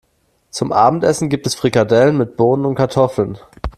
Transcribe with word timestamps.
Zum 0.49 0.71
Abendessen 0.71 1.29
gibt 1.29 1.45
es 1.45 1.53
Frikadellen 1.53 2.17
mit 2.17 2.35
Bohnen 2.35 2.65
und 2.65 2.73
Kartoffeln. 2.73 3.37